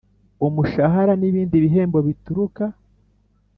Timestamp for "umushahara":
0.45-1.13